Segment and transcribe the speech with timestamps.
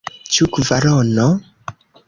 [0.35, 1.29] Ĉu kvarono?